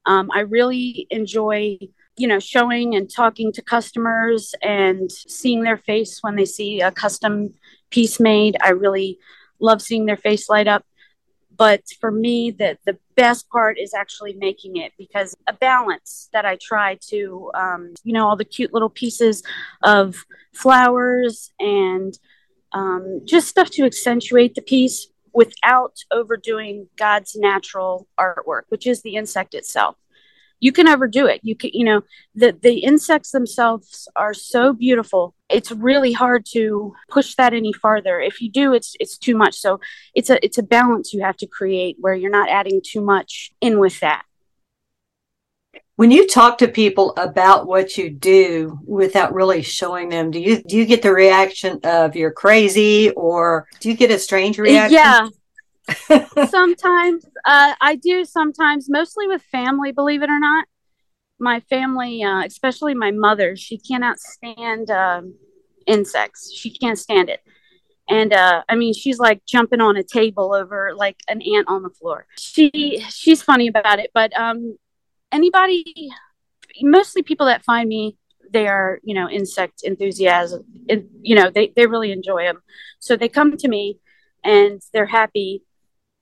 Um, 0.06 0.30
I 0.34 0.42
really 0.42 1.08
enjoy, 1.10 1.78
you 2.18 2.28
know, 2.28 2.40
showing 2.40 2.96
and 2.96 3.10
talking 3.10 3.52
to 3.54 3.62
customers 3.62 4.54
and 4.62 5.12
seeing 5.12 5.64
their 5.64 5.78
face 5.78 6.20
when 6.22 6.36
they 6.36 6.46
see 6.46 6.82
a 6.82 6.92
custom 6.92 7.54
piece 7.90 8.20
made. 8.20 8.58
I 8.62 8.70
really 8.70 9.20
love 9.60 9.82
seeing 9.82 10.06
their 10.06 10.18
face 10.18 10.50
light 10.50 10.68
up. 10.68 10.86
But 11.56 11.84
for 12.02 12.12
me, 12.12 12.52
the, 12.52 12.78
the 12.86 12.98
best 13.16 13.48
part 13.50 13.78
is 13.78 13.94
actually 13.94 14.34
making 14.34 14.78
it 14.78 14.92
because 14.98 15.36
a 15.48 15.54
balance 15.54 16.30
that 16.34 16.46
I 16.46 16.58
try 16.60 16.98
to, 17.10 17.52
um, 17.54 17.94
you 18.04 18.12
know, 18.12 18.28
all 18.28 18.36
the 18.36 18.44
cute 18.44 18.74
little 18.74 18.90
pieces 18.90 19.44
of 19.84 20.16
flowers 20.54 21.52
and 21.60 22.18
um, 22.72 23.22
just 23.24 23.48
stuff 23.48 23.70
to 23.72 23.84
accentuate 23.84 24.56
the 24.56 24.64
piece 24.64 25.08
without 25.34 25.98
overdoing 26.12 26.88
God's 26.98 27.36
natural 27.36 28.08
artwork, 28.20 28.64
which 28.70 28.88
is 28.88 29.02
the 29.02 29.16
insect 29.16 29.54
itself. 29.54 29.96
You 30.60 30.72
can 30.72 30.88
overdo 30.88 31.26
it. 31.26 31.42
You 31.44 31.56
can 31.56 31.72
you 31.74 31.84
know 31.84 32.02
the 32.36 32.58
the 32.62 32.80
insects 32.80 33.32
themselves 33.32 34.08
are 34.16 34.34
so 34.34 34.72
beautiful. 34.72 35.36
It's 35.50 35.72
really 35.72 36.14
hard 36.14 36.46
to 36.54 36.94
push 37.10 37.36
that 37.36 37.54
any 37.54 37.74
farther. 37.74 38.22
If 38.22 38.42
you 38.42 38.50
do 38.50 38.74
it's 38.74 38.96
it's 39.00 39.18
too 39.18 39.36
much. 39.36 39.56
So 39.56 39.82
it's 40.16 40.30
a 40.30 40.44
it's 40.44 40.58
a 40.58 40.64
balance 40.64 41.14
you 41.14 41.22
have 41.22 41.38
to 41.38 41.48
create 41.48 41.98
where 42.00 42.14
you're 42.14 42.32
not 42.32 42.50
adding 42.50 42.82
too 42.82 43.02
much 43.02 43.52
in 43.60 43.78
with 43.78 44.00
that 44.00 44.24
when 45.96 46.10
you 46.10 46.28
talk 46.28 46.58
to 46.58 46.68
people 46.68 47.14
about 47.18 47.68
what 47.68 47.98
you 47.98 48.10
do 48.10 48.80
without 48.86 49.34
really 49.34 49.62
showing 49.62 50.10
them 50.10 50.32
do 50.32 50.40
you 50.40 50.62
do 50.64 50.78
you 50.78 50.86
get 50.86 51.02
the 51.02 51.12
reaction 51.12 51.80
of 51.84 52.16
you're 52.16 52.32
crazy 52.32 53.12
or 53.12 53.68
do 53.80 53.90
you 53.90 53.96
get 53.96 54.12
a 54.12 54.20
strange 54.20 54.58
reaction 54.58 54.94
yeah 54.94 55.28
sometimes 56.50 57.26
uh, 57.46 57.74
I 57.82 57.96
do. 57.96 58.26
Sometimes, 58.26 58.90
mostly 58.90 59.28
with 59.28 59.42
family. 59.44 59.92
Believe 59.92 60.24
it 60.24 60.30
or 60.30 60.40
not, 60.40 60.66
my 61.40 61.60
family, 61.62 62.24
uh, 62.24 62.44
especially 62.46 62.94
my 62.94 63.12
mother, 63.12 63.56
she 63.56 63.78
cannot 63.78 64.20
stand 64.20 64.90
um, 64.90 65.36
insects. 65.86 66.54
She 66.54 66.72
can't 66.72 66.98
stand 66.98 67.30
it. 67.30 67.42
And 68.10 68.34
uh, 68.34 68.64
I 68.68 68.76
mean, 68.76 68.94
she's 68.94 69.20
like 69.20 69.46
jumping 69.46 69.82
on 69.82 69.98
a 69.98 70.04
table 70.04 70.54
over 70.54 70.94
like 70.96 71.18
an 71.28 71.42
ant 71.42 71.68
on 71.68 71.84
the 71.84 71.90
floor. 71.90 72.28
She 72.38 73.04
she's 73.10 73.42
funny 73.42 73.68
about 73.68 74.00
it, 74.00 74.12
but 74.14 74.38
um, 74.38 74.78
anybody, 75.34 76.12
mostly 76.82 77.24
people 77.24 77.48
that 77.48 77.66
find 77.66 77.90
me, 77.90 78.18
they 78.52 78.68
are 78.68 79.00
you 79.04 79.14
know 79.14 79.30
insect 79.30 79.84
enthusiasts. 79.84 80.56
And, 80.90 81.10
you 81.22 81.36
know, 81.36 81.50
they 81.50 81.74
they 81.76 81.88
really 81.88 82.12
enjoy 82.12 82.44
them, 82.44 82.62
so 83.00 83.16
they 83.16 83.30
come 83.30 83.58
to 83.58 83.68
me 83.68 84.00
and 84.44 84.82
they're 84.94 85.08
happy 85.08 85.64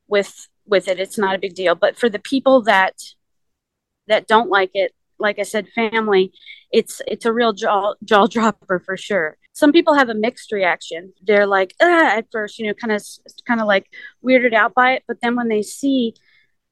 with 0.07 0.47
with 0.65 0.87
it. 0.87 0.99
It's 0.99 1.17
not 1.17 1.35
a 1.35 1.39
big 1.39 1.55
deal. 1.55 1.75
But 1.75 1.97
for 1.97 2.09
the 2.09 2.19
people 2.19 2.63
that 2.63 2.95
that 4.07 4.27
don't 4.27 4.49
like 4.49 4.71
it 4.73 4.93
like 5.19 5.37
i 5.37 5.43
said 5.43 5.67
family 5.75 6.33
it's 6.71 7.01
it's 7.07 7.25
a 7.25 7.33
real 7.33 7.53
jaw 7.53 7.93
jaw 8.03 8.27
dropper 8.27 8.79
for 8.79 8.97
sure. 8.97 9.37
Some 9.53 9.71
people 9.71 9.93
have 9.95 10.09
a 10.09 10.13
mixed 10.15 10.51
reaction. 10.51 11.13
They're 11.21 11.45
like 11.45 11.73
at 11.81 12.25
first 12.31 12.59
you 12.59 12.67
know 12.67 12.73
kind 12.73 12.93
of 12.93 13.03
kind 13.45 13.59
of 13.59 13.67
like 13.67 13.87
weirded 14.23 14.53
out 14.53 14.73
by 14.73 14.93
it. 14.93 15.03
But 15.07 15.17
then 15.21 15.35
when 15.35 15.49
they 15.49 15.61
see 15.61 16.15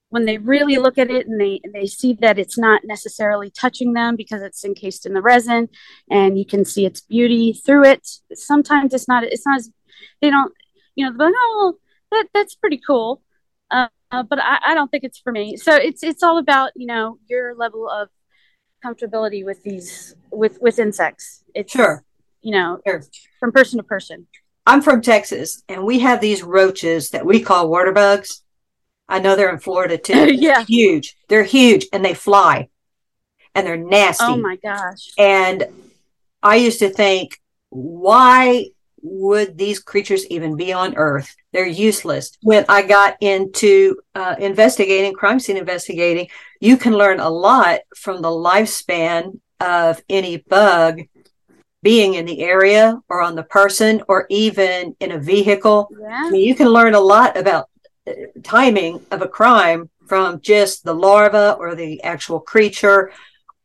when 0.09 0.25
they 0.25 0.37
really 0.37 0.77
look 0.77 0.97
at 0.97 1.09
it 1.09 1.27
and 1.27 1.39
they 1.39 1.61
they 1.73 1.85
see 1.85 2.13
that 2.13 2.39
it's 2.39 2.57
not 2.57 2.81
necessarily 2.83 3.51
touching 3.51 3.93
them 3.93 4.15
because 4.15 4.41
it's 4.41 4.65
encased 4.65 5.05
in 5.05 5.13
the 5.13 5.21
resin 5.21 5.69
and 6.09 6.37
you 6.37 6.45
can 6.45 6.65
see 6.65 6.85
its 6.85 7.01
beauty 7.01 7.53
through 7.53 7.85
it 7.85 8.07
sometimes 8.33 8.93
it's 8.93 9.07
not 9.07 9.23
it's 9.23 9.45
not 9.45 9.59
as 9.59 9.69
they 10.21 10.29
don't 10.29 10.53
you 10.95 11.05
know 11.05 11.13
but 11.15 11.31
oh 11.35 11.75
that 12.11 12.27
that's 12.33 12.55
pretty 12.55 12.81
cool 12.85 13.21
uh, 14.11 14.23
but 14.23 14.39
I, 14.39 14.59
I 14.67 14.73
don't 14.73 14.89
think 14.89 15.03
it's 15.03 15.19
for 15.19 15.31
me. 15.31 15.57
So 15.57 15.75
it's 15.75 16.03
it's 16.03 16.23
all 16.23 16.37
about 16.37 16.71
you 16.75 16.87
know 16.87 17.19
your 17.27 17.55
level 17.55 17.89
of 17.89 18.09
comfortability 18.83 19.45
with 19.45 19.61
these 19.63 20.15
with 20.31 20.57
with 20.61 20.79
insects. 20.79 21.43
It's 21.53 21.71
sure 21.71 22.03
you 22.41 22.51
know 22.51 22.79
sure. 22.87 23.03
from 23.39 23.51
person 23.51 23.77
to 23.77 23.83
person. 23.83 24.27
I'm 24.65 24.81
from 24.81 25.01
Texas, 25.01 25.63
and 25.67 25.83
we 25.83 25.99
have 25.99 26.21
these 26.21 26.43
roaches 26.43 27.09
that 27.09 27.25
we 27.25 27.41
call 27.41 27.69
water 27.69 27.91
bugs. 27.91 28.43
I 29.09 29.19
know 29.19 29.35
they're 29.35 29.51
in 29.51 29.59
Florida 29.59 29.97
too. 29.97 30.33
yeah, 30.33 30.63
huge. 30.63 31.17
They're 31.27 31.43
huge, 31.43 31.87
and 31.91 32.05
they 32.05 32.13
fly, 32.13 32.69
and 33.55 33.65
they're 33.65 33.75
nasty. 33.75 34.23
Oh 34.25 34.37
my 34.37 34.55
gosh! 34.55 35.11
And 35.17 35.65
I 36.41 36.55
used 36.55 36.79
to 36.79 36.89
think, 36.89 37.39
why 37.69 38.67
would 39.01 39.57
these 39.57 39.79
creatures 39.79 40.25
even 40.27 40.55
be 40.55 40.71
on 40.71 40.95
Earth? 40.95 41.35
They're 41.51 41.67
useless. 41.67 42.37
When 42.41 42.65
I 42.69 42.83
got 42.83 43.17
into 43.21 43.97
uh, 44.15 44.35
investigating, 44.39 45.13
crime 45.13 45.39
scene 45.39 45.57
investigating, 45.57 46.27
you 46.59 46.77
can 46.77 46.93
learn 46.93 47.19
a 47.19 47.29
lot 47.29 47.79
from 47.95 48.21
the 48.21 48.29
lifespan 48.29 49.39
of 49.59 50.01
any 50.09 50.37
bug 50.37 51.01
being 51.81 52.15
in 52.15 52.25
the 52.25 52.41
area 52.41 52.99
or 53.07 53.21
on 53.21 53.35
the 53.35 53.43
person 53.43 54.01
or 54.07 54.25
even 54.29 54.95
in 54.99 55.11
a 55.11 55.19
vehicle. 55.19 55.89
Yeah. 55.99 56.23
I 56.25 56.29
mean, 56.29 56.41
you 56.41 56.55
can 56.55 56.67
learn 56.67 56.93
a 56.93 56.99
lot 56.99 57.37
about 57.37 57.69
timing 58.43 59.05
of 59.11 59.21
a 59.21 59.27
crime 59.27 59.89
from 60.07 60.41
just 60.41 60.83
the 60.83 60.93
larva 60.93 61.55
or 61.59 61.75
the 61.75 62.01
actual 62.03 62.39
creature 62.39 63.11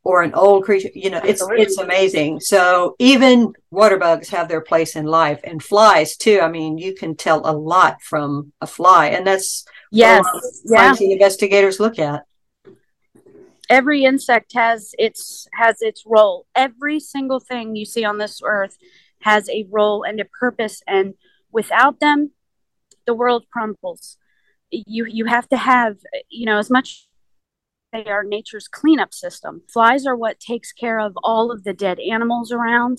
or 0.04 0.22
an 0.22 0.34
old 0.34 0.64
creature 0.64 0.90
you 0.94 1.10
know 1.10 1.20
it's 1.24 1.42
it's 1.52 1.78
amazing. 1.78 2.38
So 2.38 2.94
even 2.98 3.54
water 3.70 3.96
bugs 3.96 4.28
have 4.28 4.48
their 4.48 4.60
place 4.60 4.94
in 4.96 5.06
life 5.06 5.40
and 5.42 5.62
flies 5.62 6.16
too. 6.16 6.40
I 6.40 6.48
mean 6.48 6.78
you 6.78 6.94
can 6.94 7.16
tell 7.16 7.40
a 7.44 7.56
lot 7.56 8.02
from 8.02 8.52
a 8.60 8.66
fly 8.66 9.08
and 9.08 9.26
that's 9.26 9.64
yes 9.90 10.24
yeah. 10.66 10.94
investigators 11.00 11.80
look 11.80 11.98
at. 11.98 12.24
Every 13.70 14.04
insect 14.04 14.52
has 14.52 14.94
its 14.98 15.48
has 15.54 15.80
its 15.80 16.04
role. 16.06 16.46
Every 16.54 17.00
single 17.00 17.40
thing 17.40 17.74
you 17.74 17.86
see 17.86 18.04
on 18.04 18.18
this 18.18 18.42
earth 18.44 18.76
has 19.20 19.48
a 19.48 19.66
role 19.70 20.02
and 20.02 20.20
a 20.20 20.26
purpose. 20.26 20.82
And 20.86 21.14
without 21.50 22.00
them 22.00 22.32
the 23.06 23.14
world 23.14 23.46
crumbles 23.50 24.18
you 24.87 25.07
you 25.07 25.26
have 25.26 25.49
to 25.49 25.57
have 25.57 25.97
you 26.28 26.47
know 26.47 26.59
as 26.59 26.71
much 26.71 27.07
they 27.95 28.07
are 28.07 28.25
nature's 28.25 28.66
cleanup 28.66 29.14
system. 29.14 29.62
Flies 29.73 30.04
are 30.04 30.16
what 30.16 30.40
takes 30.40 30.73
care 30.73 30.99
of 30.99 31.16
all 31.23 31.52
of 31.52 31.62
the 31.62 31.73
dead 31.73 32.00
animals 32.00 32.50
around, 32.50 32.99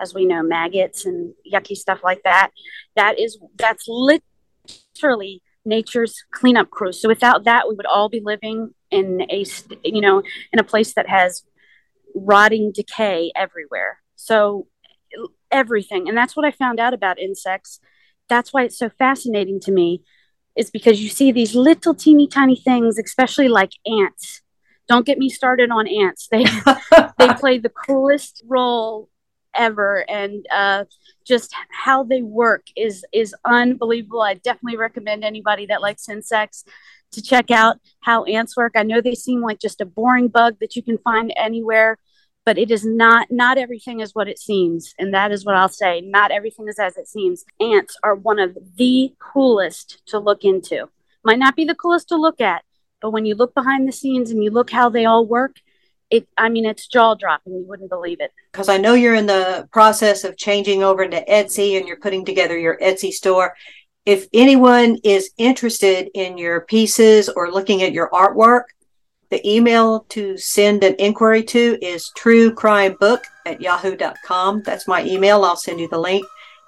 as 0.00 0.14
we 0.14 0.24
know, 0.24 0.40
maggots 0.40 1.04
and 1.04 1.34
yucky 1.52 1.74
stuff 1.74 2.00
like 2.04 2.22
that. 2.22 2.50
That 2.94 3.18
is 3.18 3.38
that's 3.56 3.86
literally 3.88 5.42
nature's 5.64 6.22
cleanup 6.30 6.70
crew. 6.70 6.92
So 6.92 7.08
without 7.08 7.44
that, 7.44 7.68
we 7.68 7.74
would 7.74 7.86
all 7.86 8.08
be 8.08 8.22
living 8.24 8.70
in 8.90 9.26
a 9.30 9.44
you 9.84 10.00
know 10.00 10.22
in 10.52 10.60
a 10.60 10.64
place 10.64 10.94
that 10.94 11.08
has 11.08 11.42
rotting 12.14 12.70
decay 12.72 13.32
everywhere. 13.34 13.98
So 14.14 14.68
everything, 15.50 16.08
and 16.08 16.16
that's 16.16 16.36
what 16.36 16.46
I 16.46 16.52
found 16.52 16.78
out 16.78 16.94
about 16.94 17.18
insects. 17.18 17.80
That's 18.28 18.52
why 18.52 18.62
it's 18.62 18.78
so 18.78 18.90
fascinating 18.90 19.58
to 19.60 19.72
me 19.72 20.02
is 20.56 20.70
because 20.70 21.00
you 21.00 21.08
see 21.08 21.32
these 21.32 21.54
little 21.54 21.94
teeny 21.94 22.26
tiny 22.26 22.56
things, 22.56 22.98
especially 22.98 23.48
like 23.48 23.72
ants. 23.86 24.42
Don't 24.88 25.06
get 25.06 25.18
me 25.18 25.28
started 25.28 25.70
on 25.70 25.86
ants. 25.86 26.28
They 26.30 26.44
they 27.18 27.34
play 27.34 27.58
the 27.58 27.70
coolest 27.86 28.42
role 28.46 29.08
ever, 29.54 30.08
and 30.08 30.46
uh, 30.52 30.84
just 31.26 31.54
how 31.70 32.04
they 32.04 32.22
work 32.22 32.66
is 32.76 33.04
is 33.12 33.34
unbelievable. 33.44 34.22
I 34.22 34.34
definitely 34.34 34.78
recommend 34.78 35.24
anybody 35.24 35.66
that 35.66 35.82
likes 35.82 36.08
insects 36.08 36.64
to 37.12 37.22
check 37.22 37.50
out 37.50 37.78
how 38.00 38.24
ants 38.24 38.56
work. 38.56 38.72
I 38.76 38.82
know 38.82 39.00
they 39.00 39.14
seem 39.14 39.40
like 39.40 39.58
just 39.58 39.80
a 39.80 39.86
boring 39.86 40.28
bug 40.28 40.56
that 40.60 40.76
you 40.76 40.82
can 40.82 40.98
find 40.98 41.32
anywhere, 41.36 41.98
but 42.46 42.56
it 42.56 42.70
is 42.70 42.86
not 42.86 43.26
not 43.30 43.58
everything 43.58 44.00
is 44.00 44.14
what 44.14 44.28
it 44.28 44.38
seems. 44.38 44.94
And 44.98 45.12
that 45.12 45.32
is 45.32 45.44
what 45.44 45.56
i'll 45.56 45.68
say. 45.68 46.00
Not 46.00 46.30
everything 46.30 46.68
is 46.68 46.78
as 46.78 46.96
it 46.96 47.08
seems. 47.08 47.44
Ants 47.60 47.98
are 48.02 48.14
one 48.14 48.38
of 48.38 48.56
the 48.76 49.12
coolest 49.18 50.00
to 50.06 50.18
look 50.18 50.44
into. 50.44 50.88
Might 51.24 51.40
not 51.40 51.56
be 51.56 51.64
the 51.64 51.74
coolest 51.74 52.08
to 52.08 52.16
look 52.16 52.40
at 52.40 52.62
but 53.02 53.10
when 53.10 53.26
you 53.26 53.34
look 53.34 53.54
behind 53.54 53.86
the 53.86 53.92
scenes 53.92 54.30
and 54.30 54.42
you 54.42 54.50
look 54.50 54.70
how 54.70 54.88
they 54.88 55.04
all 55.04 55.26
work 55.26 55.56
it 56.08 56.26
i 56.38 56.48
mean 56.48 56.64
it's 56.64 56.86
jaw 56.86 57.14
dropping 57.14 57.52
you 57.52 57.64
wouldn't 57.66 57.90
believe 57.90 58.20
it. 58.20 58.32
Because 58.52 58.68
i 58.68 58.76
know 58.76 58.94
you're 58.94 59.14
in 59.14 59.26
the 59.26 59.68
process 59.72 60.24
of 60.24 60.36
changing 60.36 60.82
over 60.82 61.02
into 61.02 61.22
etsy 61.28 61.76
and 61.76 61.86
you're 61.86 62.00
putting 62.00 62.24
together 62.24 62.56
your 62.56 62.78
etsy 62.78 63.10
store. 63.10 63.54
If 64.04 64.28
anyone 64.32 64.98
is 65.02 65.30
interested 65.36 66.10
in 66.14 66.38
your 66.38 66.60
pieces 66.60 67.28
or 67.28 67.50
looking 67.50 67.82
at 67.82 67.92
your 67.92 68.08
artwork 68.10 68.64
the 69.30 69.46
email 69.48 70.00
to 70.10 70.36
send 70.36 70.84
an 70.84 70.94
inquiry 70.98 71.42
to 71.44 71.78
is 71.82 72.12
truecrimebook 72.16 73.20
at 73.44 73.60
yahoo.com. 73.60 74.62
That's 74.62 74.88
my 74.88 75.04
email. 75.04 75.44
I'll 75.44 75.56
send 75.56 75.80
you 75.80 75.88
the 75.88 75.98
link. 75.98 76.24